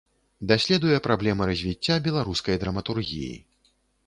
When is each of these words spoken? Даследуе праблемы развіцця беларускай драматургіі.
Даследуе 0.51 0.97
праблемы 1.07 1.49
развіцця 1.51 1.99
беларускай 2.09 2.61
драматургіі. 2.65 3.31